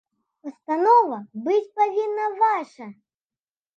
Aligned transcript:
Пастанова 0.45 1.19
быць 1.47 1.71
павінна 1.81 2.25
ваша! 2.43 2.87